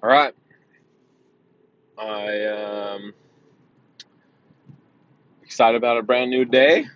[0.00, 0.32] All right.
[1.98, 3.12] I am
[5.42, 6.86] excited about a brand new day.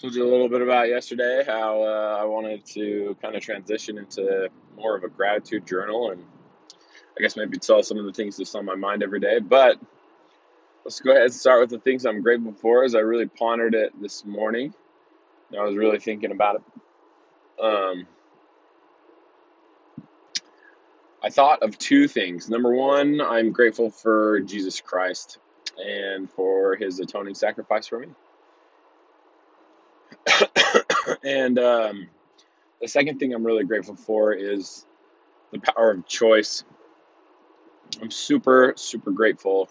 [0.00, 3.98] Told you a little bit about yesterday how uh, I wanted to kind of transition
[3.98, 6.24] into more of a gratitude journal and
[7.16, 9.38] I guess maybe tell some of the things that's on my mind every day.
[9.38, 9.78] But
[10.84, 13.74] let's go ahead and start with the things I'm grateful for as I really pondered
[13.74, 14.74] it this morning.
[15.56, 17.62] I was really thinking about it.
[17.64, 18.06] Um,
[21.28, 22.48] I thought of two things.
[22.48, 25.36] Number one, I'm grateful for Jesus Christ
[25.76, 28.08] and for his atoning sacrifice for me.
[31.22, 32.08] and um,
[32.80, 34.86] the second thing I'm really grateful for is
[35.52, 36.64] the power of choice.
[38.00, 39.68] I'm super, super grateful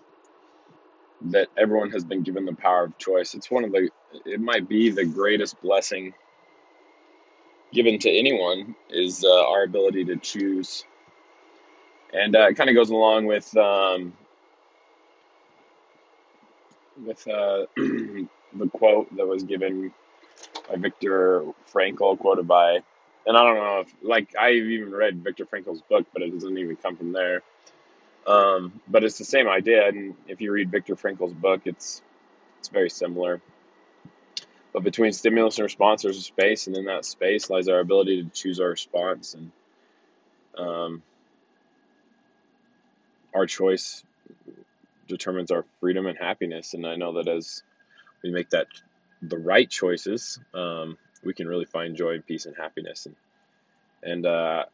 [1.21, 3.33] that everyone has been given the power of choice.
[3.33, 3.89] It's one of the,
[4.27, 6.13] it might be the greatest blessing
[7.73, 10.85] given to anyone is uh, our ability to choose.
[12.13, 14.13] And uh, it kind of goes along with um,
[17.05, 19.93] with uh, the quote that was given
[20.69, 22.79] by Viktor Frankl, quoted by,
[23.25, 26.57] and I don't know if, like, I've even read Viktor Frankl's book, but it doesn't
[26.57, 27.41] even come from there.
[28.25, 32.01] Um, but it's the same idea, and if you read Viktor Frankl's book, it's
[32.59, 33.41] it's very similar.
[34.73, 38.23] But between stimulus and response, there's a space, and in that space lies our ability
[38.23, 39.51] to choose our response, and
[40.57, 41.03] um,
[43.37, 44.03] our choice
[45.07, 46.73] determines our freedom and happiness.
[46.73, 47.61] And I know that as
[48.23, 48.67] we make that
[49.21, 53.05] the right choices, um, we can really find joy and peace and happiness.
[53.05, 53.15] And
[54.03, 54.65] and uh,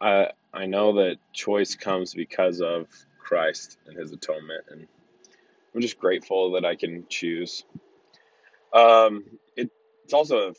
[0.00, 2.86] I I know that choice comes because of
[3.18, 4.86] Christ and His atonement, and
[5.74, 7.64] I'm just grateful that I can choose.
[8.72, 9.24] Um,
[9.56, 9.70] it,
[10.04, 10.54] it's also an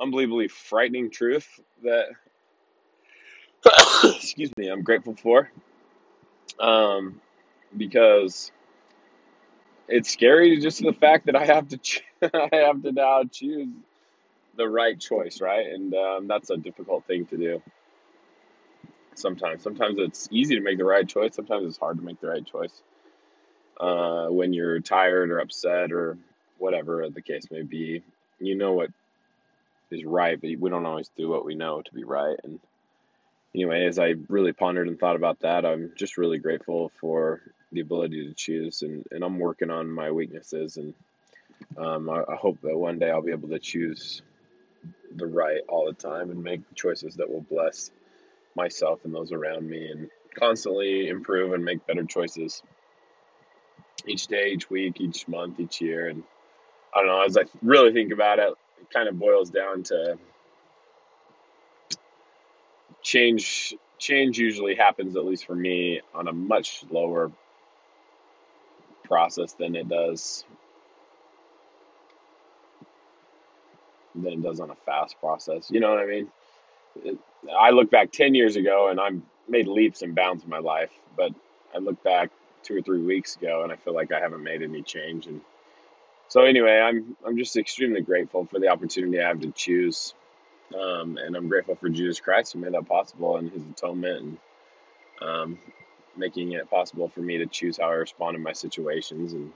[0.00, 1.48] unbelievably frightening truth
[1.84, 2.06] that
[4.04, 5.50] excuse me, I'm grateful for
[6.60, 7.20] um,
[7.76, 8.50] because
[9.88, 11.78] it's scary just the fact that I have to
[12.52, 13.68] I have to now choose
[14.56, 15.66] the right choice, right?
[15.66, 17.62] And um, that's a difficult thing to do
[19.14, 19.62] sometimes.
[19.62, 21.34] Sometimes it's easy to make the right choice.
[21.34, 22.82] Sometimes it's hard to make the right choice
[23.80, 26.18] uh, when you're tired or upset or
[26.58, 28.02] whatever the case may be.
[28.40, 28.90] You know what
[29.90, 32.38] is right, but we don't always do what we know to be right.
[32.44, 32.60] And
[33.56, 37.40] anyway, as I really pondered and thought about that, I'm just really grateful for
[37.72, 38.82] the ability to choose.
[38.82, 40.76] And, and I'm working on my weaknesses.
[40.76, 40.92] And
[41.78, 44.20] um, I, I hope that one day I'll be able to choose
[45.14, 47.90] the right all the time and make choices that will bless
[48.54, 52.62] myself and those around me and constantly improve and make better choices
[54.06, 56.08] each day, each week, each month, each year.
[56.08, 56.22] And
[56.94, 58.52] I don't know, as I really think about it,
[58.82, 60.18] it kind of boils down to
[63.06, 63.74] change.
[63.98, 67.32] Change usually happens, at least for me, on a much slower
[69.04, 70.44] process than it does
[74.14, 75.70] than it does on a fast process.
[75.70, 76.28] You know what I mean?
[77.58, 80.90] I look back ten years ago, and I'm made leaps and bounds in my life,
[81.16, 81.32] but
[81.74, 82.30] I look back
[82.64, 85.26] two or three weeks ago, and I feel like I haven't made any change.
[85.26, 85.40] And
[86.28, 90.14] so, anyway, I'm I'm just extremely grateful for the opportunity I have to choose
[90.74, 94.38] Um, and I'm grateful for Jesus Christ who made that possible and his atonement
[95.20, 95.58] and um,
[96.16, 99.32] making it possible for me to choose how I respond in my situations.
[99.32, 99.52] And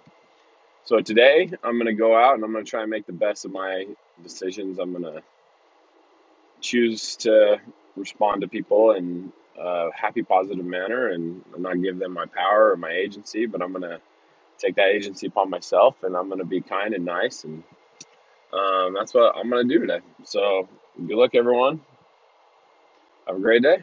[0.84, 3.12] so today I'm going to go out and I'm going to try and make the
[3.12, 3.87] best of my
[4.22, 4.78] decisions.
[4.78, 5.22] I'm going to
[6.60, 7.60] choose to
[7.97, 12.77] respond to people in a happy, positive manner and not give them my power or
[12.77, 14.00] my agency, but I'm going to
[14.59, 17.44] take that agency upon myself and I'm going to be kind and nice.
[17.44, 17.62] And
[18.53, 20.00] um, that's what I'm going to do today.
[20.25, 21.81] So good luck, everyone.
[23.27, 23.78] Have a great day.